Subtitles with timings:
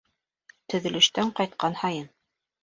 [0.73, 2.09] Төҙөлөштән ҡайтҡан һайын: